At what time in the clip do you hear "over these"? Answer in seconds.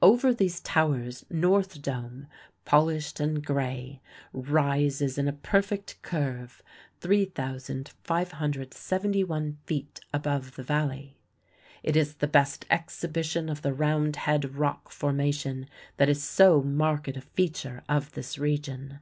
0.00-0.60